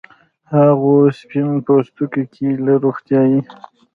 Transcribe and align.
هغو 0.53 0.93
سپین 1.19 1.49
پوستکو 1.65 2.05
کې 2.13 2.23
چې 2.33 2.45
له 2.65 2.73
روغتیايي 2.83 3.39